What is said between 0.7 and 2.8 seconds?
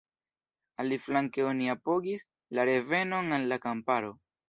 Aliflanke oni apogis “la